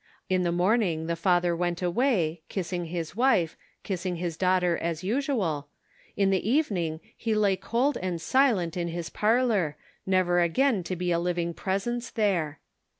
In 0.29 0.41
the 0.41 0.51
morning 0.51 1.05
the 1.05 1.15
father 1.15 1.55
went 1.55 1.83
awa}, 1.83 2.37
kissing 2.49 2.85
his 2.85 3.15
wife, 3.15 3.55
kissing 3.83 4.15
his 4.15 4.35
daughter 4.35 4.75
as 4.75 5.03
usual— 5.03 5.67
in 6.17 6.31
the 6.31 6.49
evening 6.49 6.99
he 7.15 7.35
lay 7.35 7.55
cold 7.55 7.99
and 8.01 8.19
silent 8.19 8.75
in 8.75 8.87
his 8.87 9.11
parlor, 9.11 9.77
never 10.07 10.39
again 10.41 10.81
to 10.85 10.95
be 10.95 11.11
a 11.11 11.19
living 11.19 11.53
presence 11.53 12.09
there 12.09 12.59